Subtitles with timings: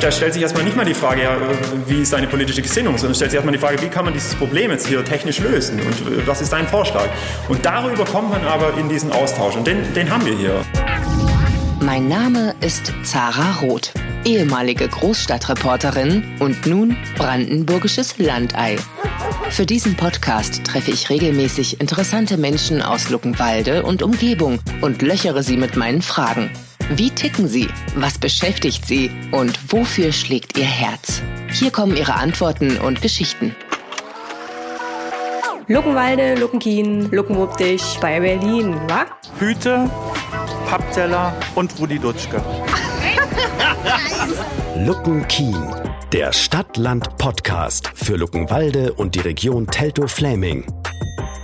[0.00, 1.36] Da stellt sich erstmal nicht mal die Frage, ja,
[1.86, 4.34] wie ist deine politische Gesinnung, sondern stellt sich erstmal die Frage, wie kann man dieses
[4.34, 7.08] Problem jetzt hier technisch lösen und äh, was ist dein Vorschlag?
[7.48, 10.60] Und darüber kommt man aber in diesen Austausch und den, den haben wir hier.
[11.80, 18.76] Mein Name ist Zara Roth, ehemalige Großstadtreporterin und nun brandenburgisches Landei.
[19.50, 25.56] Für diesen Podcast treffe ich regelmäßig interessante Menschen aus Luckenwalde und Umgebung und löchere sie
[25.56, 26.50] mit meinen Fragen.
[26.90, 27.68] Wie ticken sie?
[27.96, 29.10] Was beschäftigt sie?
[29.32, 31.20] Und wofür schlägt ihr Herz?
[31.50, 33.56] Hier kommen ihre Antworten und Geschichten.
[35.66, 39.04] Luckenwalde, Luckenkien, Luckenwuppdich bei Berlin, wa?
[39.40, 39.90] Hüte,
[40.68, 42.40] Pappteller und Rudi Dutschke.
[44.76, 45.74] Luckenkien,
[46.12, 50.64] der Stadt-Land-Podcast für Luckenwalde und die Region Teltow-Fläming.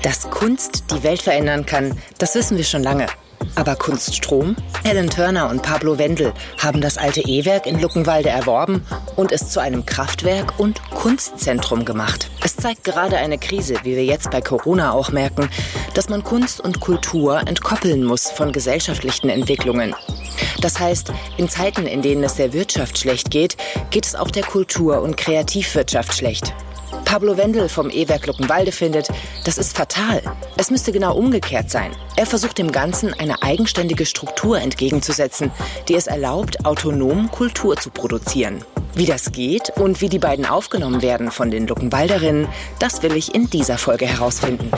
[0.05, 3.09] Dass Kunst die Welt verändern kann, das wissen wir schon lange.
[3.55, 4.57] Aber Kunststrom?
[4.85, 8.85] Helen Turner und Pablo Wendel haben das alte E-Werk in Luckenwalde erworben
[9.17, 12.31] und es zu einem Kraftwerk und Kunstzentrum gemacht.
[12.45, 15.49] Es zeigt gerade eine Krise, wie wir jetzt bei Corona auch merken,
[15.95, 19.95] dass man Kunst und Kultur entkoppeln muss von gesellschaftlichen Entwicklungen.
[20.61, 23.57] Das heißt, in Zeiten, in denen es der Wirtschaft schlecht geht,
[23.91, 26.55] geht es auch der Kultur- und Kreativwirtschaft schlecht.
[27.05, 29.09] Pablo Wendel vom E-Werk Luckenwalde findet,
[29.45, 30.23] das ist fatal.
[30.57, 31.93] Es müsste genau umgekehrt sein.
[32.17, 35.51] Er versucht dem Ganzen eine eigenständige Struktur entgegenzusetzen,
[35.89, 38.65] die es erlaubt, autonom Kultur zu produzieren.
[38.95, 42.49] Wie das geht und wie die beiden aufgenommen werden von den Luckenwalderinnen,
[42.79, 44.71] das will ich in dieser Folge herausfinden.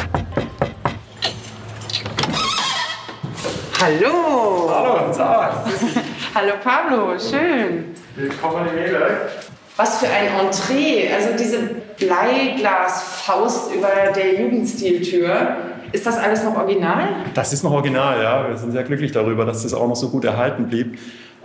[3.80, 4.70] Hallo!
[4.70, 5.64] Hallo, Sarah.
[6.34, 7.94] Hallo Pablo, schön.
[8.16, 9.30] Willkommen im E-Werk.
[9.76, 11.12] Was für ein Entree.
[11.12, 15.56] Also diese Bleiglasfaust über der Jugendstiltür.
[15.92, 17.06] Ist das alles noch original?
[17.34, 18.48] Das ist noch original, ja.
[18.48, 20.94] Wir sind sehr glücklich darüber, dass das auch noch so gut erhalten blieb.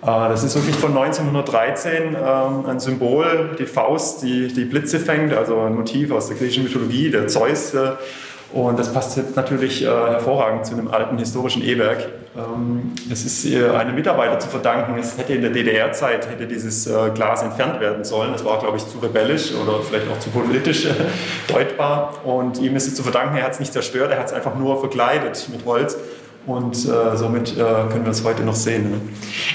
[0.02, 5.34] Äh, Das ist wirklich von 1913 ähm, ein Symbol, die Faust, die die Blitze fängt,
[5.34, 7.76] also ein Motiv aus der griechischen Mythologie, der Zeus.
[8.52, 12.08] Und das passt jetzt natürlich äh, hervorragend zu einem alten historischen E-Werk.
[12.36, 14.98] Ähm, Es ist äh, einem Mitarbeiter zu verdanken.
[15.00, 18.32] Es hätte in der DDR-Zeit hätte dieses äh, Glas entfernt werden sollen.
[18.32, 20.94] Das war, glaube ich, zu rebellisch oder vielleicht auch zu politisch äh,
[21.48, 22.16] deutbar.
[22.24, 24.56] Und ihm ist es zu verdanken, er hat es nicht zerstört, er hat es einfach
[24.56, 25.96] nur verkleidet mit Holz.
[26.50, 27.58] Und äh, somit äh,
[27.92, 28.90] können wir es heute noch sehen.
[28.90, 29.02] Ne?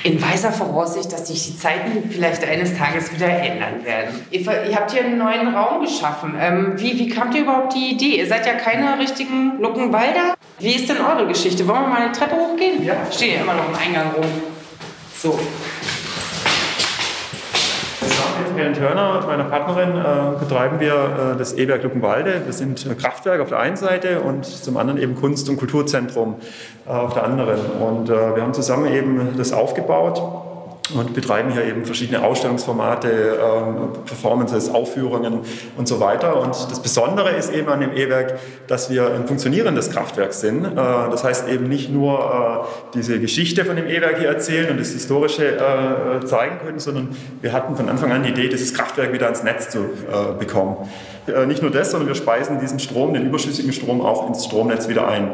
[0.04, 4.14] In weiser Voraussicht, dass sich die Zeiten vielleicht eines Tages wieder ändern werden.
[4.30, 6.36] Ihr, ihr habt hier einen neuen Raum geschaffen.
[6.40, 8.18] Ähm, wie, wie kamt ihr überhaupt die Idee?
[8.20, 10.34] Ihr seid ja keine richtigen Luckenwalder.
[10.60, 11.66] Wie ist denn eure Geschichte?
[11.66, 12.84] Wollen wir mal eine Treppe hochgehen?
[12.84, 12.94] Ja.
[13.10, 14.24] Ich stehe ja immer noch im Eingang rum.
[15.16, 15.36] So.
[18.54, 22.42] Mit Helen Turner, meiner Partnerin, äh, betreiben wir äh, das E-Werk Luckenwalde.
[22.44, 26.36] Wir sind Kraftwerk auf der einen Seite und zum anderen eben Kunst- und Kulturzentrum
[26.86, 27.58] äh, auf der anderen.
[27.80, 30.22] Und äh, wir haben zusammen eben das aufgebaut
[30.92, 35.40] und betreiben hier eben verschiedene Ausstellungsformate, ähm, Performances, Aufführungen
[35.78, 36.40] und so weiter.
[36.40, 40.64] Und das Besondere ist eben an dem E-Werk, dass wir ein funktionierendes Kraftwerk sind.
[40.64, 44.78] Äh, das heißt eben nicht nur äh, diese Geschichte von dem E-Werk hier erzählen und
[44.78, 49.12] das Historische äh, zeigen können, sondern wir hatten von Anfang an die Idee, dieses Kraftwerk
[49.14, 50.76] wieder ans Netz zu äh, bekommen.
[51.26, 54.88] Äh, nicht nur das, sondern wir speisen diesen Strom, den überschüssigen Strom auch ins Stromnetz
[54.88, 55.30] wieder ein.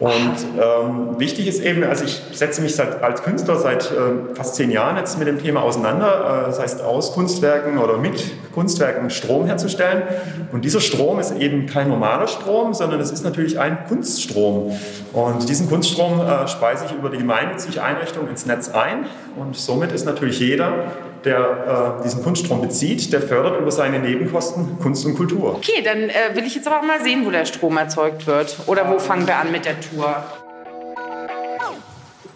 [0.00, 4.54] Und ähm, wichtig ist eben, also ich setze mich seit, als Künstler seit äh, fast
[4.54, 6.44] zehn Jahren jetzt mit dem Thema auseinander.
[6.44, 10.04] Äh, das heißt, aus Kunstwerken oder mit Kunstwerken Strom herzustellen.
[10.52, 14.70] Und dieser Strom ist eben kein normaler Strom, sondern es ist natürlich ein Kunststrom.
[15.12, 19.06] Und diesen Kunststrom äh, speise ich über die gemeinnützige Einrichtung ins Netz ein.
[19.36, 20.92] Und somit ist natürlich jeder,
[21.24, 25.54] der äh, diesen Kunststrom bezieht, der fördert über seine Nebenkosten Kunst und Kultur.
[25.56, 28.56] Okay, dann äh, will ich jetzt aber auch mal sehen, wo der Strom erzeugt wird.
[28.66, 30.24] Oder wo fangen wir an mit der Tour?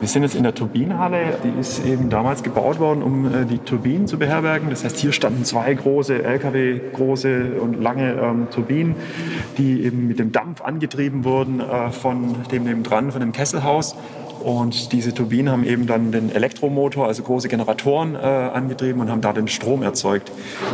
[0.03, 1.39] Wir sind jetzt in der Turbinenhalle.
[1.45, 4.69] Die ist eben damals gebaut worden, um äh, die Turbinen zu beherbergen.
[4.69, 8.97] Das heißt, hier standen zwei große LKW, große und lange ähm, Turbinen,
[9.59, 13.95] die eben mit dem Dampf angetrieben wurden äh, von dem nebendran, von dem Kesselhaus.
[14.41, 19.21] Und diese Turbinen haben eben dann den Elektromotor, also große Generatoren, äh, angetrieben und haben
[19.21, 20.31] da den Strom erzeugt.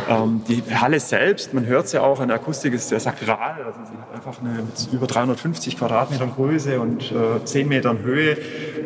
[0.09, 3.55] Ähm, die Halle selbst, man hört es ja auch, an der Akustik ist sehr sakral.
[3.65, 8.37] Also sie hat einfach eine mit über 350 Quadratmetern Größe und äh, 10 Metern Höhe.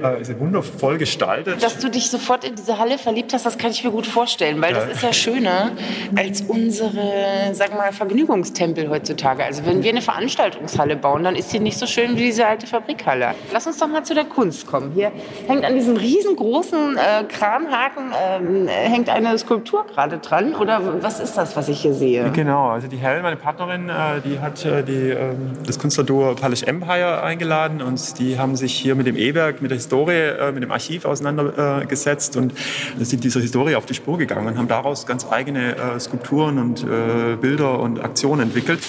[0.04, 1.64] Äh, ist wundervoll gestaltet.
[1.64, 4.62] Dass du dich sofort in diese Halle verliebt hast, das kann ich mir gut vorstellen,
[4.62, 4.92] weil das Ja.
[4.92, 5.72] ist ja schöner
[6.16, 9.44] als unsere, sag mal, Vergnügungstempel heutzutage.
[9.46, 12.68] Also wenn wir eine Veranstaltungshalle bauen, dann ist sie nicht so schön wie diese alte
[12.68, 13.36] Fabrikhalle.
[13.54, 14.73] Lass uns doch mal zu der Kunst kommen.
[14.74, 14.92] Kommen.
[14.96, 15.12] Hier
[15.48, 20.56] hängt an diesem riesengroßen äh, Kranhaken ähm, hängt eine Skulptur gerade dran.
[20.56, 22.32] Oder was ist das, was ich hier sehe?
[22.32, 26.64] Genau, also die Helen, meine Partnerin, äh, die hat äh, die, äh, das Künstlerduo Polish
[26.64, 30.64] Empire eingeladen und die haben sich hier mit dem E-Werk, mit der Historie, äh, mit
[30.64, 32.54] dem Archiv auseinandergesetzt und
[33.00, 36.84] sind dieser Historie auf die Spur gegangen und haben daraus ganz eigene äh, Skulpturen und
[36.84, 38.80] äh, Bilder und Aktionen entwickelt.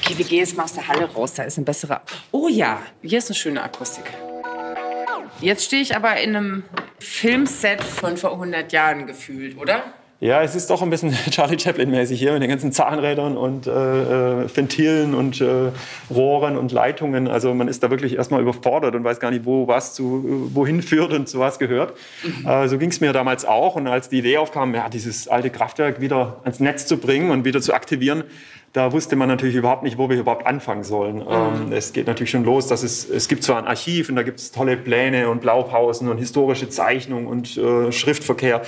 [0.00, 2.02] Okay, wir gehen jetzt mal aus der Halle raus, da ist ein besserer.
[2.30, 4.04] Oh ja, hier ist eine schöne Akustik.
[5.40, 6.62] Jetzt stehe ich aber in einem
[6.98, 9.82] Filmset von vor 100 Jahren gefühlt, oder?
[10.20, 13.70] Ja, es ist doch ein bisschen Charlie Chaplin-mäßig hier mit den ganzen Zahnrädern und äh,
[13.70, 15.70] äh, Ventilen und äh,
[16.08, 17.28] Rohren und Leitungen.
[17.28, 20.82] Also man ist da wirklich erstmal überfordert und weiß gar nicht, wo was zu wohin
[20.82, 21.94] führt und zu was gehört.
[22.22, 22.48] Mhm.
[22.48, 23.76] Äh, so ging es mir damals auch.
[23.76, 27.44] Und als die Idee aufkam, ja, dieses alte Kraftwerk wieder ans Netz zu bringen und
[27.44, 28.24] wieder zu aktivieren,
[28.74, 31.18] da wusste man natürlich überhaupt nicht, wo wir überhaupt anfangen sollen.
[31.18, 31.26] Mhm.
[31.30, 34.24] Ähm, es geht natürlich schon los, dass es, es gibt zwar ein Archiv und da
[34.24, 38.62] gibt es tolle Pläne und Blaupausen und historische Zeichnungen und äh, Schriftverkehr.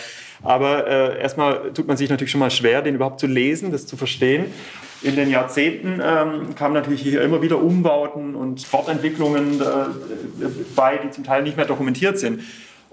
[0.44, 3.86] Aber äh, erstmal tut man sich natürlich schon mal schwer, den überhaupt zu lesen, das
[3.86, 4.46] zu verstehen.
[5.02, 11.10] In den Jahrzehnten ähm, kamen natürlich hier immer wieder Umbauten und Fortentwicklungen äh, bei, die
[11.10, 12.42] zum Teil nicht mehr dokumentiert sind.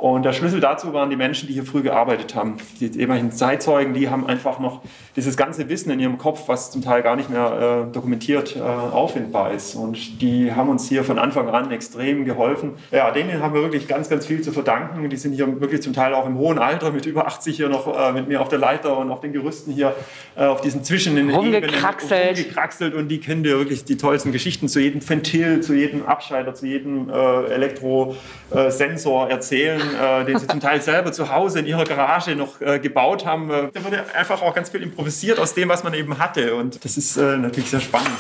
[0.04, 2.58] Und der Schlüssel dazu waren die Menschen, die hier früh gearbeitet haben.
[2.82, 4.82] Die immerhin Zeitzeugen, die haben einfach noch
[5.16, 8.60] dieses ganze Wissen in ihrem Kopf, was zum Teil gar nicht mehr äh, dokumentiert äh,
[8.60, 9.76] auffindbar ist.
[9.76, 12.72] Und die haben uns hier von Anfang an extrem geholfen.
[12.92, 15.10] Ja, denen haben wir wirklich ganz, ganz viel zu verdanken.
[15.10, 17.88] Die sind hier wirklich zum Teil auch im hohen Alter, mit über 80 hier noch
[17.98, 19.96] äh, mit mir auf der Leiter und auf den Gerüsten hier
[20.36, 22.40] äh, auf diesen Zwischen in rumgekraxelt.
[22.40, 22.94] rumgekraxelt.
[22.94, 26.66] Und die kennen dir wirklich die tollsten Geschichten zu jedem Ventil, zu jedem Abschalter, zu
[26.66, 32.36] jedem äh, Elektrosensor erzählen äh, den sie zum Teil selber zu Hause in ihrer Garage
[32.36, 33.50] noch äh, gebaut haben.
[33.50, 36.56] Äh, da wurde einfach auch ganz viel improvisiert aus dem, was man eben hatte.
[36.56, 38.18] Und das ist äh, natürlich sehr spannend.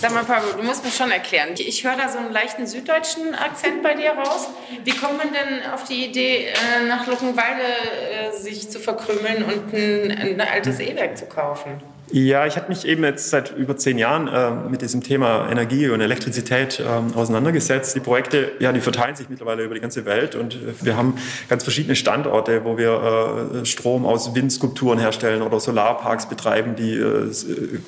[0.00, 1.48] Sag mal, Pablo, du musst mir schon erklären.
[1.56, 4.48] Ich höre da so einen leichten süddeutschen Akzent bei dir raus.
[4.84, 9.74] Wie kommt man denn auf die Idee, äh, nach Luckenwalde äh, sich zu verkrümmeln und
[9.74, 11.82] ein, ein altes E-Werk zu kaufen?
[12.10, 15.88] Ja, ich habe mich eben jetzt seit über zehn Jahren äh, mit diesem Thema Energie
[15.90, 16.84] und Elektrizität äh,
[17.14, 17.94] auseinandergesetzt.
[17.94, 21.18] Die Projekte, ja, die verteilen sich mittlerweile über die ganze Welt und äh, wir haben
[21.50, 27.30] ganz verschiedene Standorte, wo wir äh, Strom aus Windskulpturen herstellen oder Solarparks betreiben, die äh,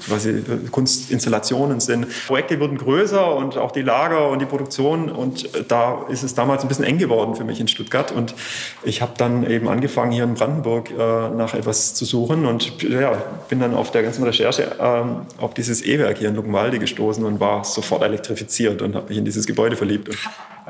[0.06, 2.06] quasi äh, Kunstinstallationen sind.
[2.26, 6.62] Projekte wurden größer und auch die Lager und die Produktion und da ist es damals
[6.62, 8.34] ein bisschen eng geworden für mich in Stuttgart und
[8.82, 13.12] ich habe dann eben angefangen hier in Brandenburg nach etwas zu suchen und ja,
[13.48, 17.38] bin dann auf der ganzen Recherche ähm, auf dieses E-Werk hier in Luckenwalde gestoßen und
[17.38, 20.08] war sofort elektrifiziert und habe mich in dieses Gebäude verliebt.
[20.08, 20.18] Und,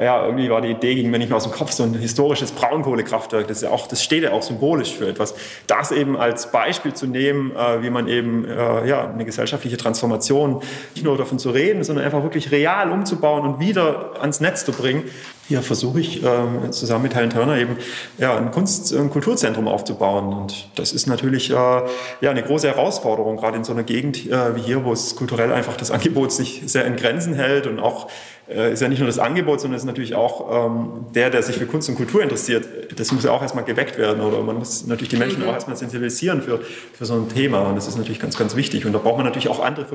[0.02, 2.52] ja, irgendwie war die Idee, ging mir nicht mehr aus dem Kopf, so ein historisches
[2.52, 5.35] Braunkohlekraftwerk, das, ja auch, das steht ja auch symbolisch für etwas.
[5.67, 10.62] Das eben als Beispiel zu nehmen, äh, wie man eben äh, ja, eine gesellschaftliche Transformation
[10.94, 14.73] nicht nur davon zu reden, sondern einfach wirklich real umzubauen und wieder ans Netz zu
[14.73, 15.05] bringen.
[15.49, 17.76] Hier versuche ich äh, zusammen mit Helen Turner eben
[18.19, 20.32] ja, ein Kunst- und Kulturzentrum aufzubauen.
[20.32, 24.55] Und das ist natürlich äh, ja, eine große Herausforderung, gerade in so einer Gegend äh,
[24.55, 28.08] wie hier, wo es kulturell einfach das Angebot sich sehr in Grenzen hält und auch
[28.50, 31.56] ist ja nicht nur das Angebot, sondern es ist natürlich auch ähm, der, der sich
[31.56, 32.67] für Kunst und Kultur interessiert.
[32.97, 35.76] Das muss ja auch erstmal geweckt werden oder man muss natürlich die Menschen auch erstmal
[35.76, 36.61] sensibilisieren für,
[36.93, 38.87] für so ein Thema und das ist natürlich ganz, ganz wichtig.
[38.87, 39.87] Und da braucht man natürlich auch andere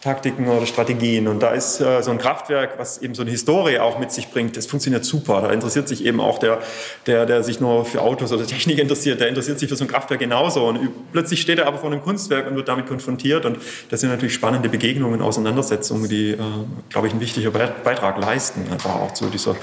[0.00, 1.28] Vermittlungstaktiken oder Strategien.
[1.28, 4.28] Und da ist äh, so ein Kraftwerk, was eben so eine Historie auch mit sich
[4.28, 5.42] bringt, das funktioniert super.
[5.42, 6.60] Da interessiert sich eben auch der,
[7.06, 9.88] der, der sich nur für Autos oder Technik interessiert, der interessiert sich für so ein
[9.88, 10.66] Kraftwerk genauso.
[10.66, 13.44] Und plötzlich steht er aber vor einem Kunstwerk und wird damit konfrontiert.
[13.44, 13.58] Und
[13.90, 16.38] das sind natürlich spannende Begegnungen, Auseinandersetzungen, die, äh,
[16.90, 19.56] glaube ich, ein wichtiger Beitrag leisten, einfach auch zu dieser,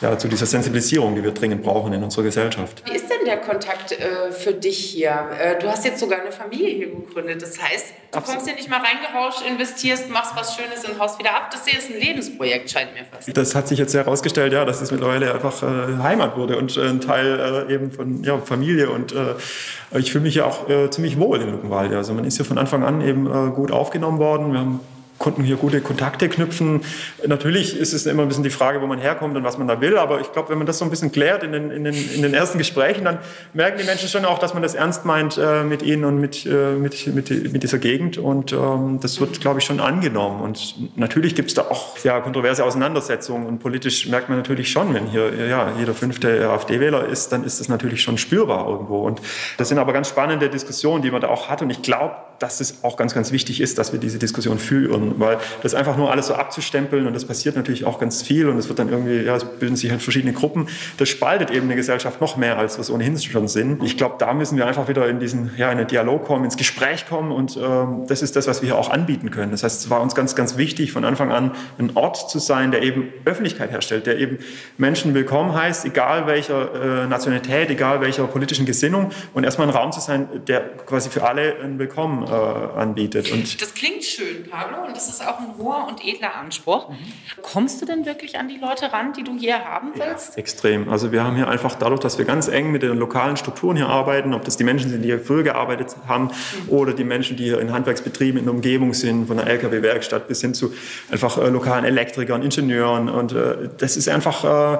[0.00, 2.82] ja, zu dieser Sensibilisierung, die wir dringend brauchen in unserer Gesellschaft.
[2.86, 5.28] Wie ist denn der Kontakt äh, für dich hier?
[5.40, 7.42] Äh, du hast jetzt sogar eine Familie hier gegründet.
[7.42, 8.26] Das heißt, du Absolut.
[8.26, 9.42] kommst hier nicht mal reingerauscht,
[9.80, 11.50] investierst, machst was Schönes und haust wieder ab.
[11.50, 13.36] Das hier ist ein Lebensprojekt, scheint mir fast.
[13.36, 16.88] Das hat sich jetzt herausgestellt, ja, dass es mittlerweile einfach äh, Heimat wurde und äh,
[16.88, 18.90] ein Teil äh, eben von ja, Familie.
[18.90, 21.96] Und äh, ich fühle mich ja auch ziemlich wohl in Luckenwalde.
[21.96, 24.52] Also man ist hier von Anfang an eben gut aufgenommen worden.
[24.52, 24.80] Wir haben
[25.20, 26.80] konnten hier gute Kontakte knüpfen.
[27.26, 29.80] Natürlich ist es immer ein bisschen die Frage, wo man herkommt und was man da
[29.82, 29.98] will.
[29.98, 32.22] Aber ich glaube, wenn man das so ein bisschen klärt in den, in den, in
[32.22, 33.18] den ersten Gesprächen, dann
[33.52, 36.46] merken die Menschen schon auch, dass man das ernst meint äh, mit ihnen und mit,
[36.46, 38.16] äh, mit, mit, mit dieser Gegend.
[38.16, 40.40] Und ähm, das wird, glaube ich, schon angenommen.
[40.40, 43.46] Und natürlich gibt es da auch ja, kontroverse Auseinandersetzungen.
[43.46, 47.60] Und politisch merkt man natürlich schon, wenn hier ja, jeder fünfte AfD-Wähler ist, dann ist
[47.60, 49.02] das natürlich schon spürbar irgendwo.
[49.02, 49.20] Und
[49.58, 51.60] das sind aber ganz spannende Diskussionen, die man da auch hat.
[51.60, 55.20] Und ich glaube, dass es auch ganz, ganz wichtig ist, dass wir diese Diskussion führen,
[55.20, 58.56] weil das einfach nur alles so abzustempeln und das passiert natürlich auch ganz viel und
[58.56, 60.66] es wird dann irgendwie, ja, es bilden sich halt verschiedene Gruppen,
[60.96, 63.84] das spaltet eben eine Gesellschaft noch mehr, als wir es ohnehin schon sind.
[63.84, 66.56] Ich glaube, da müssen wir einfach wieder in diesen, ja, in den Dialog kommen, ins
[66.56, 69.52] Gespräch kommen und ähm, das ist das, was wir hier auch anbieten können.
[69.52, 72.70] Das heißt, es war uns ganz, ganz wichtig, von Anfang an ein Ort zu sein,
[72.70, 74.38] der eben Öffentlichkeit herstellt, der eben
[74.78, 79.92] Menschen willkommen heißt, egal welcher äh, Nationalität, egal welcher politischen Gesinnung und erstmal ein Raum
[79.92, 83.30] zu sein, der quasi für alle ein Willkommen äh, anbietet.
[83.32, 86.88] Und das klingt schön, Pablo, und das ist auch ein hoher und edler Anspruch.
[86.88, 86.96] Mhm.
[87.42, 90.32] Kommst du denn wirklich an die Leute ran, die du hier haben willst?
[90.32, 90.88] Ja, extrem.
[90.88, 93.88] Also wir haben hier einfach dadurch, dass wir ganz eng mit den lokalen Strukturen hier
[93.88, 96.68] arbeiten, ob das die Menschen sind, die hier früher gearbeitet haben mhm.
[96.68, 100.40] oder die Menschen, die hier in Handwerksbetrieben in der Umgebung sind, von der LKW-Werkstatt bis
[100.40, 100.72] hin zu
[101.10, 103.08] einfach äh, lokalen Elektrikern, Ingenieuren.
[103.08, 104.78] Und äh, das ist einfach äh,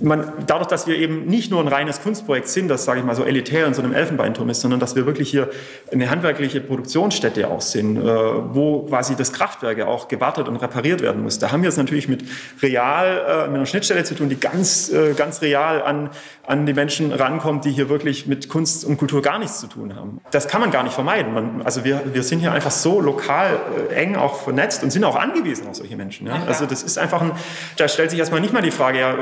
[0.00, 3.16] man, dadurch, dass wir eben nicht nur ein reines Kunstprojekt sind, das, sage ich mal,
[3.16, 5.50] so elitär in so einem Elfenbeinturm ist, sondern dass wir wirklich hier
[5.90, 11.02] eine handwerkliche Produktionsstätte auch sind, äh, wo quasi das Kraftwerk ja auch gewartet und repariert
[11.02, 11.38] werden muss.
[11.40, 12.24] Da haben wir es natürlich mit
[12.62, 16.10] real, äh, mit einer Schnittstelle zu tun, die ganz, äh, ganz real an,
[16.46, 19.96] an die Menschen rankommt, die hier wirklich mit Kunst und Kultur gar nichts zu tun
[19.96, 20.20] haben.
[20.30, 21.34] Das kann man gar nicht vermeiden.
[21.34, 23.58] Man, also wir, wir sind hier einfach so lokal
[23.90, 26.28] äh, eng auch vernetzt und sind auch angewiesen auf solche Menschen.
[26.28, 26.44] Ja?
[26.46, 27.32] Also das ist einfach ein,
[27.78, 29.14] da stellt sich erstmal nicht mal die Frage, ja,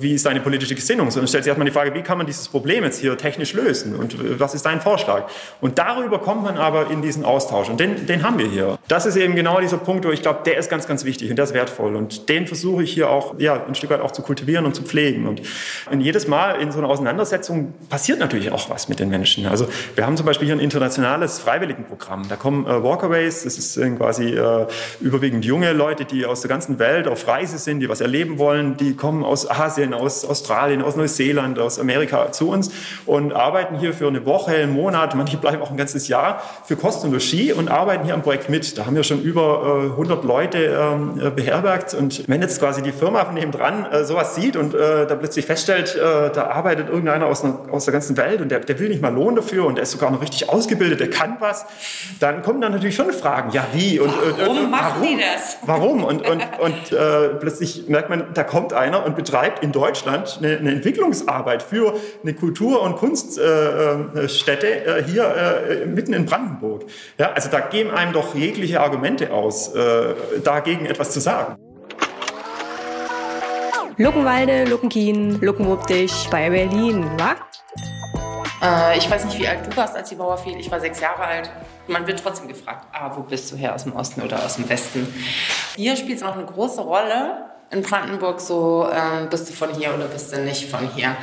[0.00, 2.48] wie ist deine politische Gesinnung, sondern stellt sich erstmal die Frage, wie kann man dieses
[2.48, 5.26] Problem jetzt hier technisch lösen und was ist dein Vorschlag?
[5.60, 8.78] Und darüber kommt man aber in diesen Austausch und den, den haben wir hier.
[8.88, 11.36] Das ist eben genau dieser Punkt, wo ich glaube, der ist ganz, ganz wichtig und
[11.36, 14.22] der ist wertvoll und den versuche ich hier auch ja, ein Stück weit auch zu
[14.22, 15.26] kultivieren und zu pflegen.
[15.26, 15.42] Und,
[15.90, 19.46] und jedes Mal in so einer Auseinandersetzung passiert natürlich auch was mit den Menschen.
[19.46, 22.28] Also wir haben zum Beispiel hier ein internationales Freiwilligenprogramm.
[22.28, 24.66] Da kommen äh, Walkaways, das ist quasi äh,
[25.00, 28.76] überwiegend junge Leute, die aus der ganzen Welt auf Reise sind, die was erleben wollen,
[28.76, 32.70] die kommen aus Asien, Asien, aus Australien, aus Neuseeland, aus Amerika zu uns
[33.06, 36.76] und arbeiten hier für eine Woche, einen Monat, manche bleiben auch ein ganzes Jahr für
[36.76, 38.78] Kosten und Logis und arbeiten hier am Projekt mit.
[38.78, 42.92] Da haben wir schon über äh, 100 Leute äh, beherbergt und wenn jetzt quasi die
[42.92, 47.26] Firma von dran äh, sowas sieht und äh, da plötzlich feststellt, äh, da arbeitet irgendeiner
[47.26, 49.76] aus, einer, aus der ganzen Welt und der, der will nicht mal Lohn dafür und
[49.76, 51.66] der ist sogar noch richtig ausgebildet, der kann was,
[52.20, 55.08] dann kommen dann natürlich schon Fragen, ja wie und warum machen warum?
[55.08, 55.56] die das?
[55.62, 56.04] Warum?
[56.04, 60.38] Und, und, und äh, plötzlich merkt man, da kommt einer und betreibt in Deutschland Deutschland
[60.38, 66.84] eine, eine Entwicklungsarbeit für eine Kultur- und Kunststätte äh, äh, hier äh, mitten in Brandenburg.
[67.18, 71.56] Ja, also da geben einem doch jegliche Argumente aus, äh, dagegen etwas zu sagen.
[73.98, 77.34] Luckenwalde, Luckenkien, Luckenwuppdich bei Berlin, wa?
[78.62, 80.58] Äh, ich weiß nicht, wie alt du warst, als die Mauer fiel.
[80.58, 81.50] Ich war sechs Jahre alt.
[81.88, 84.68] Man wird trotzdem gefragt, ah, wo bist du her, aus dem Osten oder aus dem
[84.68, 85.06] Westen?
[85.76, 89.94] Hier spielt es noch eine große Rolle, in Brandenburg so, ähm, bist du von hier
[89.94, 91.16] oder bist du nicht von hier.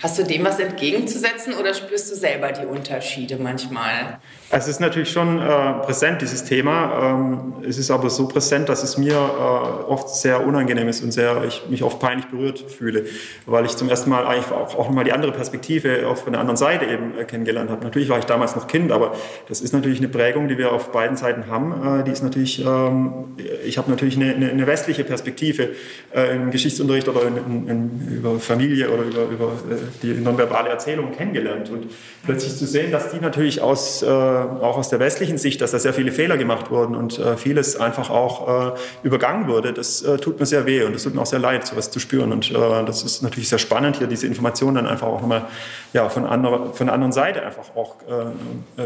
[0.00, 4.20] Hast du dem was entgegenzusetzen oder spürst du selber die Unterschiede manchmal?
[4.48, 7.16] Es ist natürlich schon äh, präsent, dieses Thema.
[7.16, 11.10] Ähm, es ist aber so präsent, dass es mir äh, oft sehr unangenehm ist und
[11.10, 13.06] sehr, ich mich oft peinlich berührt fühle,
[13.46, 16.56] weil ich zum ersten Mal eigentlich auch, auch mal die andere Perspektive auf der anderen
[16.56, 17.82] Seite eben äh, kennengelernt habe.
[17.82, 19.16] Natürlich war ich damals noch Kind, aber
[19.48, 22.00] das ist natürlich eine Prägung, die wir auf beiden Seiten haben.
[22.00, 23.36] Äh, die ist natürlich, ähm,
[23.66, 25.70] ich habe natürlich eine, eine, eine, westliche Perspektive
[26.14, 30.68] äh, im Geschichtsunterricht oder in, in, in, über Familie oder über, über äh, die nonverbale
[30.68, 31.86] Erzählung kennengelernt und
[32.24, 35.78] plötzlich zu sehen, dass die natürlich aus äh, auch aus der westlichen Sicht, dass da
[35.78, 39.72] sehr viele Fehler gemacht wurden und äh, vieles einfach auch äh, übergangen wurde.
[39.72, 42.32] Das tut mir sehr weh und es tut mir auch sehr leid, sowas zu spüren.
[42.32, 45.46] Und das ist natürlich sehr spannend, hier diese Informationen dann einfach auch nochmal
[45.92, 47.96] ja, von, anderer, von der anderen Seite einfach auch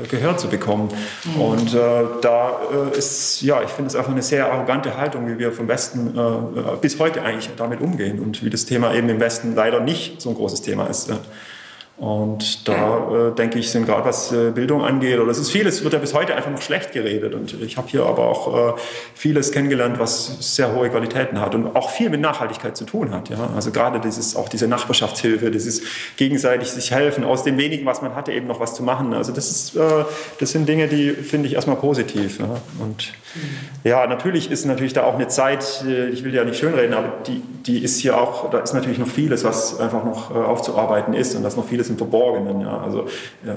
[0.09, 0.89] gehört zu bekommen.
[1.25, 1.41] Mhm.
[1.41, 2.61] Und da
[2.97, 6.19] ist, ja, ich finde es einfach eine sehr arrogante Haltung, wie wir vom Westen
[6.81, 10.31] bis heute eigentlich damit umgehen und wie das Thema eben im Westen leider nicht so
[10.31, 11.11] ein großes Thema ist.
[12.03, 15.85] Und da äh, denke ich, sind gerade was äh, Bildung angeht, oder es ist vieles,
[15.85, 17.33] wird ja bis heute einfach noch schlecht geredet.
[17.33, 18.81] Und ich habe hier aber auch äh,
[19.15, 23.29] vieles kennengelernt, was sehr hohe Qualitäten hat und auch viel mit Nachhaltigkeit zu tun hat.
[23.29, 23.51] Ja?
[23.55, 25.83] Also gerade dieses, auch diese Nachbarschaftshilfe, dieses
[26.17, 29.15] gegenseitig sich helfen, aus dem wenigen, was man hatte, eben noch was zu machen.
[29.15, 30.05] Also das, ist, äh,
[30.41, 32.41] das sind Dinge, die finde ich erstmal positiv.
[32.41, 32.57] Ja?
[32.81, 33.13] Und
[33.85, 37.13] ja, natürlich ist natürlich da auch eine Zeit, äh, ich will ja nicht schönreden, aber
[37.29, 41.15] die, die ist hier auch, da ist natürlich noch vieles, was einfach noch äh, aufzuarbeiten
[41.15, 42.63] ist und das noch vieles im Verborgenen.
[42.63, 42.79] Ja.
[42.79, 43.03] Also
[43.45, 43.53] äh,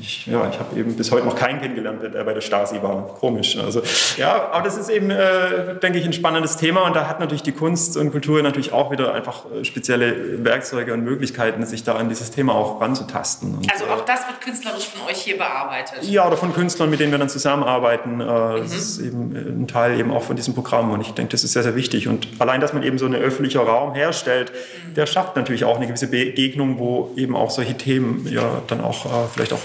[0.00, 3.08] ich, ja, ich habe eben bis heute noch keinen kennengelernt, der bei der Stasi war.
[3.18, 3.58] Komisch.
[3.58, 3.82] Also,
[4.16, 7.42] ja, aber das ist eben, äh, denke ich, ein spannendes Thema und da hat natürlich
[7.42, 11.94] die Kunst und Kultur natürlich auch wieder einfach äh, spezielle Werkzeuge und Möglichkeiten, sich da
[11.96, 13.56] an dieses Thema auch ranzutasten.
[13.56, 16.02] Und, also auch das wird künstlerisch von euch hier bearbeitet?
[16.02, 18.16] Ja, oder von Künstlern, mit denen wir dann zusammenarbeiten.
[18.16, 18.26] Mhm.
[18.62, 21.52] Das ist eben ein Teil eben auch von diesem Programm und ich denke, das ist
[21.52, 22.08] sehr, sehr wichtig.
[22.08, 24.94] Und allein, dass man eben so einen öffentlichen Raum herstellt, mhm.
[24.94, 28.80] der schafft natürlich auch eine gewisse Begegnung, wo eben auch so solche Themen ja dann
[28.80, 29.60] auch äh, vielleicht auch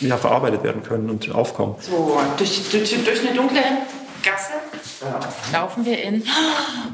[0.00, 1.76] ja, verarbeitet werden können und aufkommen.
[1.80, 3.62] So, durch, durch, durch eine dunkle
[4.22, 4.52] Gasse
[5.50, 6.22] laufen wir in.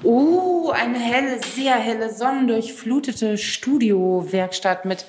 [0.04, 5.06] Oh, eine helle, sehr helle, sonnendurchflutete Studiowerkstatt mit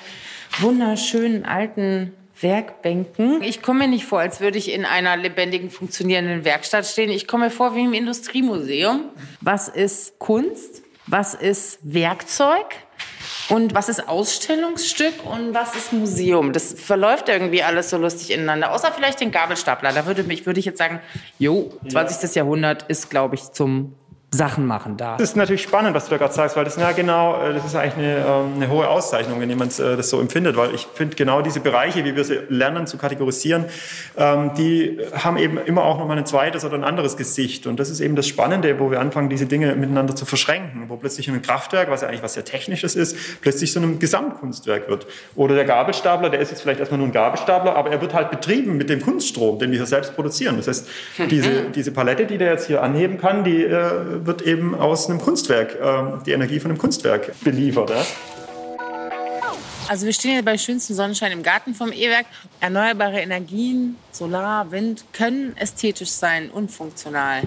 [0.59, 3.43] wunderschönen alten Werkbänken.
[3.43, 7.11] Ich komme mir nicht vor, als würde ich in einer lebendigen, funktionierenden Werkstatt stehen.
[7.11, 9.05] Ich komme mir vor wie im Industriemuseum.
[9.41, 10.81] Was ist Kunst?
[11.05, 12.65] Was ist Werkzeug?
[13.49, 16.51] Und was ist Ausstellungsstück und was ist Museum?
[16.51, 18.73] Das verläuft irgendwie alles so lustig ineinander.
[18.73, 19.93] Außer vielleicht den Gabelstapler.
[19.93, 20.99] Da würde, mich, würde ich jetzt sagen,
[21.39, 22.35] jo, 20.
[22.35, 22.43] Ja.
[22.43, 23.95] Jahrhundert ist, glaube ich, zum
[24.29, 25.15] Sachen machen da.
[25.15, 27.53] Das ist natürlich spannend, was du da gerade sagst, weil das ist ja genau, äh,
[27.53, 30.75] das ist eigentlich eine, ähm, eine hohe Auszeichnung, wenn jemand äh, das so empfindet, weil
[30.75, 33.65] ich finde genau diese Bereiche, wie wir sie lernen zu kategorisieren,
[34.17, 37.79] ähm, die haben eben immer auch noch mal ein zweites oder ein anderes Gesicht und
[37.79, 41.29] das ist eben das Spannende, wo wir anfangen, diese Dinge miteinander zu verschränken, wo plötzlich
[41.29, 45.07] ein Kraftwerk, was ja eigentlich was sehr Technisches ist, plötzlich so einem Gesamtkunstwerk wird.
[45.37, 48.29] Oder der Gabelstapler, der ist jetzt vielleicht erstmal nur ein Gabelstapler, aber er wird halt
[48.29, 50.57] betrieben mit dem Kunststrom, den wir hier selbst produzieren.
[50.57, 50.87] Das heißt,
[51.29, 55.19] diese, diese Palette, die der jetzt hier anheben kann, die äh, wird eben aus einem
[55.19, 57.89] Kunstwerk, äh, die Energie von einem Kunstwerk beliefert.
[57.89, 58.05] Ja?
[59.89, 62.25] Also wir stehen hier bei schönstem Sonnenschein im Garten vom E-Werk.
[62.59, 67.43] Erneuerbare Energien, Solar, Wind können ästhetisch sein und funktional.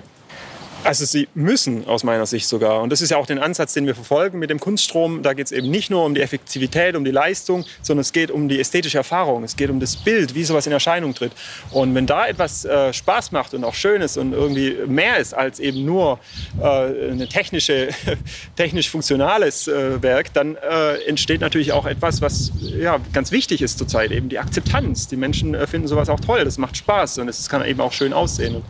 [0.82, 2.80] Also sie müssen aus meiner Sicht sogar.
[2.80, 5.22] Und das ist ja auch den Ansatz, den wir verfolgen mit dem Kunststrom.
[5.22, 8.30] Da geht es eben nicht nur um die Effektivität, um die Leistung, sondern es geht
[8.30, 9.44] um die ästhetische Erfahrung.
[9.44, 11.32] Es geht um das Bild, wie sowas in Erscheinung tritt.
[11.70, 15.34] Und wenn da etwas äh, Spaß macht und auch schön ist und irgendwie mehr ist
[15.34, 16.18] als eben nur
[16.60, 17.90] äh, ein technische,
[18.56, 23.76] technisch funktionales äh, Werk, dann äh, entsteht natürlich auch etwas, was ja, ganz wichtig ist
[23.76, 25.08] zurzeit, eben die Akzeptanz.
[25.08, 27.92] Die Menschen äh, finden sowas auch toll, das macht Spaß und es kann eben auch
[27.92, 28.56] schön aussehen.
[28.56, 28.64] Und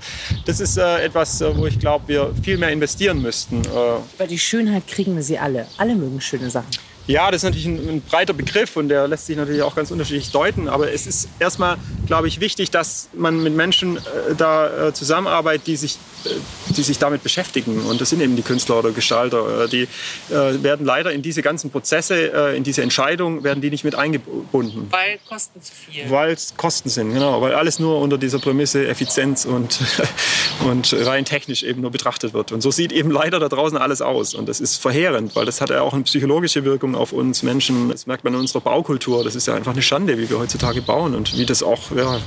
[0.46, 3.62] das ist äh, etwas, wo ich glaube, wir viel mehr investieren müssten.
[3.64, 5.66] Über die Schönheit kriegen wir sie alle.
[5.76, 6.70] Alle mögen schöne Sachen.
[7.06, 9.90] Ja, das ist natürlich ein, ein, breiter Begriff und der lässt sich natürlich auch ganz
[9.90, 10.68] unterschiedlich deuten.
[10.68, 11.76] Aber es ist erstmal,
[12.10, 14.00] glaube ich, wichtig, dass man mit Menschen äh,
[14.36, 16.30] da äh, zusammenarbeitet, die sich, äh,
[16.76, 17.82] die sich damit beschäftigen.
[17.82, 19.66] Und das sind eben die Künstler oder Gestalter.
[19.66, 23.70] Äh, die äh, werden leider in diese ganzen Prozesse, äh, in diese Entscheidungen, werden die
[23.70, 24.88] nicht mit eingebunden.
[24.90, 26.10] Weil Kosten zu viel.
[26.10, 27.40] Weil es Kosten sind, genau.
[27.42, 29.78] Weil alles nur unter dieser Prämisse Effizienz und,
[30.68, 32.50] und rein technisch eben nur betrachtet wird.
[32.50, 34.34] Und so sieht eben leider da draußen alles aus.
[34.34, 37.90] Und das ist verheerend, weil das hat ja auch eine psychologische Wirkung auf uns Menschen.
[37.90, 39.22] Das merkt man in unserer Baukultur.
[39.22, 42.20] Das ist ja einfach eine Schande, wie wir heutzutage bauen und wie das auch ja,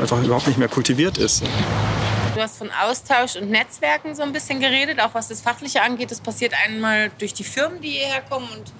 [0.00, 1.42] einfach überhaupt nicht mehr kultiviert ist.
[2.34, 6.10] Du hast von Austausch und Netzwerken so ein bisschen geredet, auch was das Fachliche angeht.
[6.10, 8.72] Das passiert einmal durch die Firmen, die hierher kommen und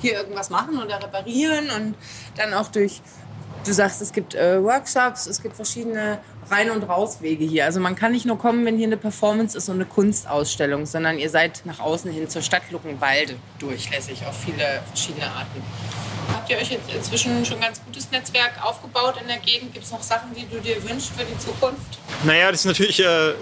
[0.00, 1.94] hier irgendwas machen oder reparieren und
[2.36, 3.00] dann auch durch,
[3.64, 7.64] du sagst, es gibt äh, Workshops, es gibt verschiedene Rein- und Rauswege hier.
[7.64, 11.18] Also man kann nicht nur kommen, wenn hier eine Performance ist und eine Kunstausstellung, sondern
[11.18, 15.62] ihr seid nach außen hin zur Stadt Luckenwalde durchlässig auf viele verschiedene Arten.
[16.48, 19.74] Habt ihr euch jetzt inzwischen schon ein ganz gutes Netzwerk aufgebaut in der Gegend?
[19.74, 21.98] Gibt es noch Sachen, die du dir wünschst für die Zukunft?
[22.24, 23.34] Naja, das ist natürlich äh,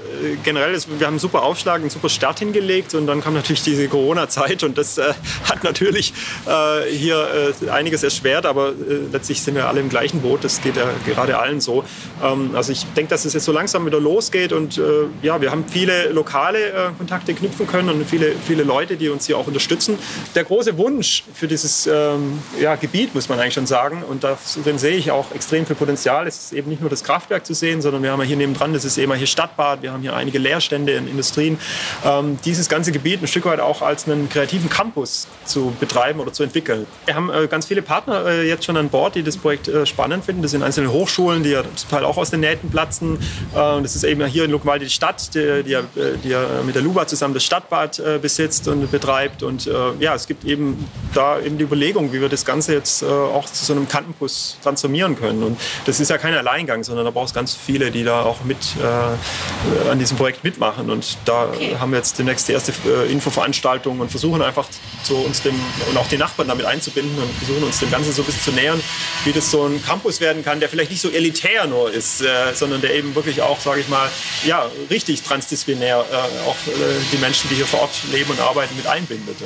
[0.42, 3.62] generell, das, wir haben einen super Aufschlag, einen super Start hingelegt und dann kam natürlich
[3.62, 5.14] diese Corona-Zeit und das äh,
[5.44, 6.12] hat natürlich
[6.46, 8.72] äh, hier äh, einiges erschwert, aber äh,
[9.12, 11.84] letztlich sind wir alle im gleichen Boot, das geht ja gerade allen so.
[12.22, 14.82] Ähm, also ich denke, dass es jetzt so langsam wieder losgeht und äh,
[15.22, 19.38] ja, wir haben viele lokale Kontakte knüpfen können und viele, viele Leute, die uns hier
[19.38, 19.96] auch unterstützen.
[20.34, 24.02] Der große Wunsch für dieses ähm, ja, Gebiet, muss man eigentlich schon sagen.
[24.02, 26.26] Und darin sehe ich auch extrem viel Potenzial.
[26.26, 28.72] Es ist eben nicht nur das Kraftwerk zu sehen, sondern wir haben ja hier nebendran,
[28.72, 31.58] das ist eben hier Stadtbad, wir haben hier einige Leerstände in Industrien.
[32.04, 36.32] Ähm, dieses ganze Gebiet ein Stück weit auch als einen kreativen Campus zu betreiben oder
[36.32, 36.86] zu entwickeln.
[37.06, 39.86] Wir haben äh, ganz viele Partner äh, jetzt schon an Bord, die das Projekt äh,
[39.86, 40.42] spannend finden.
[40.42, 43.18] Das sind einzelne Hochschulen, die ja zum Teil auch aus den Nähten platzen.
[43.54, 45.76] Äh, das ist eben hier in Luckenwalde die Stadt, die, die,
[46.22, 49.42] die ja mit der LUBA zusammen das Stadtbad äh, besitzt und betreibt.
[49.42, 52.74] Und äh, ja, es gibt eben da eben die Überlegung, wie wir das Ganze Ganze
[52.86, 55.42] jetzt äh, auch zu so einem Campus transformieren können.
[55.42, 58.44] Und das ist ja kein Alleingang, sondern da braucht es ganz viele, die da auch
[58.44, 60.90] mit äh, an diesem Projekt mitmachen.
[60.90, 61.76] Und da okay.
[61.78, 64.68] haben wir jetzt demnächst die erste äh, Infoveranstaltung und versuchen einfach
[65.02, 65.54] so uns dem
[65.90, 68.52] und auch die Nachbarn damit einzubinden und versuchen uns dem Ganzen so ein bisschen zu
[68.52, 68.80] nähern,
[69.24, 72.54] wie das so ein Campus werden kann, der vielleicht nicht so elitär nur ist, äh,
[72.54, 74.08] sondern der eben wirklich auch, sage ich mal,
[74.44, 76.72] ja, richtig transdisziplinär äh, auch äh,
[77.12, 79.36] die Menschen, die hier vor Ort leben und arbeiten, mit einbindet.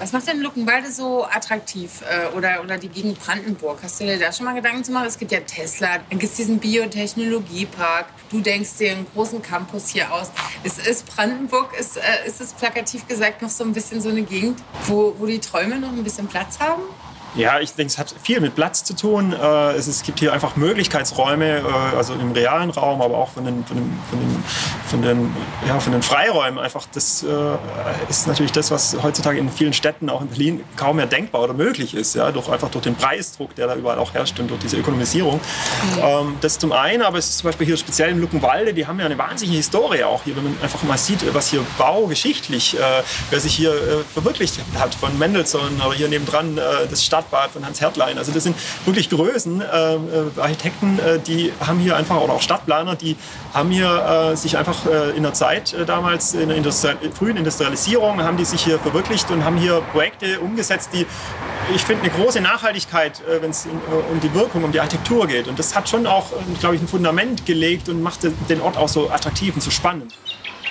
[0.00, 3.80] Was macht denn Luckenwalde so attraktiv äh, oder, oder die Gegend Brandenburg?
[3.82, 5.06] Hast du dir da schon mal Gedanken zu machen?
[5.06, 8.06] Es gibt ja Tesla, dann gibt es diesen Biotechnologiepark.
[8.30, 10.30] Du denkst dir einen großen Campus hier aus.
[10.64, 14.22] Ist, ist Brandenburg, ist, äh, ist es plakativ gesagt noch so ein bisschen so eine
[14.22, 16.80] Gegend, wo, wo die Träume noch ein bisschen Platz haben?
[17.36, 19.32] Ja, ich denke, es hat viel mit Platz zu tun.
[19.32, 23.44] Äh, es, es gibt hier einfach Möglichkeitsräume, äh, also im realen Raum, aber auch von
[23.44, 24.44] den, von den, von den,
[24.86, 25.34] von den,
[25.66, 26.58] ja, von den Freiräumen.
[26.58, 27.28] Einfach, das äh,
[28.08, 31.54] ist natürlich das, was heutzutage in vielen Städten, auch in Berlin, kaum mehr denkbar oder
[31.54, 32.14] möglich ist.
[32.14, 35.40] Ja, durch, einfach durch den Preisdruck, der da überall auch herrscht und durch diese Ökonomisierung.
[35.40, 36.36] Mhm.
[36.40, 39.06] das zum einen, aber es ist zum Beispiel hier speziell im Luckenwalde, die haben ja
[39.06, 42.76] eine wahnsinnige Historie auch hier, wenn man einfach mal sieht, was hier baugeschichtlich,
[43.30, 43.74] wer sich hier
[44.12, 46.56] verwirklicht hat, von Mendelssohn oder hier nebendran
[46.90, 48.18] das Stadt Stadtbad von Hans Hertlein.
[48.18, 49.60] Also das sind wirklich Größen.
[49.60, 49.98] Äh, äh,
[50.40, 53.16] Architekten, äh, die haben hier einfach, oder auch Stadtplaner, die
[53.52, 57.36] haben hier äh, sich einfach äh, in der Zeit äh, damals, in der Industrial frühen
[57.36, 61.06] Industrialisierung, haben die sich hier verwirklicht und haben hier Projekte umgesetzt, die,
[61.74, 63.66] ich finde, eine große Nachhaltigkeit, wenn es
[64.10, 65.48] um die Wirkung, um die Architektur geht.
[65.48, 66.26] Und das hat schon auch,
[66.60, 70.14] glaube ich, ein Fundament gelegt und macht den Ort auch so attraktiv und so spannend.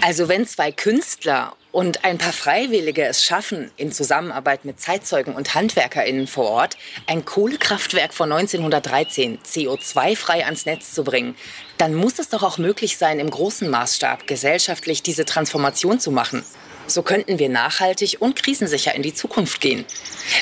[0.02, 5.54] Also wenn zwei Künstler und ein paar Freiwillige es schaffen, in Zusammenarbeit mit Zeitzeugen und
[5.56, 11.36] HandwerkerInnen vor Ort ein Kohlekraftwerk von 1913 CO2-frei ans Netz zu bringen,
[11.78, 16.46] dann muss es doch auch möglich sein, im großen Maßstab gesellschaftlich diese Transformation zu machen.
[16.88, 19.86] So könnten wir nachhaltig und krisensicher in die Zukunft gehen.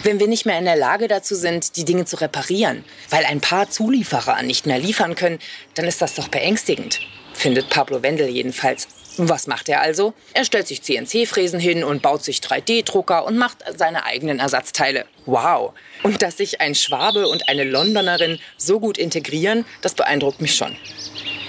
[0.04, 3.42] Wenn wir nicht mehr in der Lage dazu sind, die Dinge zu reparieren, weil ein
[3.42, 5.40] paar Zulieferer nicht mehr liefern können,
[5.74, 7.02] dann ist das doch beängstigend,
[7.34, 8.88] findet Pablo Wendel jedenfalls.
[9.18, 10.14] Was macht er also?
[10.34, 15.06] Er stellt sich CNC-Fräsen hin und baut sich 3D-Drucker und macht seine eigenen Ersatzteile.
[15.26, 15.74] Wow!
[16.04, 20.76] Und dass sich ein Schwabe und eine Londonerin so gut integrieren, das beeindruckt mich schon.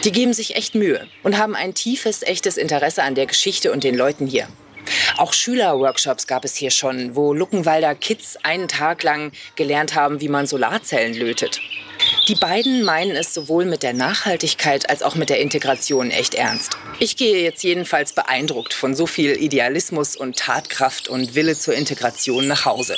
[0.05, 3.85] Die geben sich echt Mühe und haben ein tiefes, echtes Interesse an der Geschichte und
[3.85, 4.49] den Leuten hier.
[5.17, 10.29] Auch Schülerworkshops gab es hier schon, wo Luckenwalder Kids einen Tag lang gelernt haben, wie
[10.29, 11.61] man Solarzellen lötet.
[12.29, 16.77] Die beiden meinen es sowohl mit der Nachhaltigkeit als auch mit der Integration echt ernst.
[17.01, 22.47] Ich gehe jetzt jedenfalls beeindruckt von so viel Idealismus und Tatkraft und Wille zur Integration
[22.47, 22.97] nach Hause.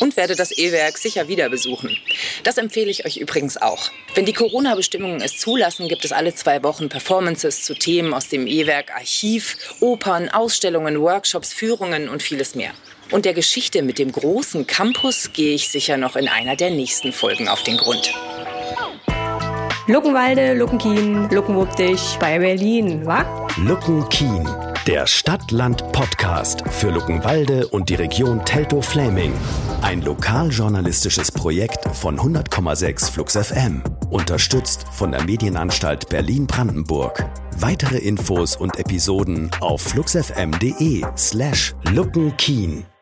[0.00, 1.96] Und werde das E-Werk sicher wieder besuchen.
[2.42, 3.90] Das empfehle ich euch übrigens auch.
[4.14, 8.46] Wenn die Corona-Bestimmungen es zulassen, gibt es alle zwei Wochen Performances zu Themen aus dem
[8.46, 12.70] E-Werk Archiv, Opern, Ausstellungen, Workshops, Führungen und vieles mehr.
[13.10, 17.12] Und der Geschichte mit dem großen Campus gehe ich sicher noch in einer der nächsten
[17.12, 18.12] Folgen auf den Grund.
[19.86, 23.46] Luckenwalde, Luckenkien, Luckenwuppdich bei Berlin, wa?
[23.58, 24.48] Luckenkien,
[24.86, 29.34] der Stadt-Land-Podcast für Luckenwalde und die Region Teltow-Fläming.
[29.82, 33.84] Ein lokaljournalistisches Projekt von 100,6 Flux FM.
[34.08, 37.43] Unterstützt von der Medienanstalt Berlin-Brandenburg.
[37.60, 42.93] Weitere Infos und Episoden auf fluxfm.de slash luckenkien.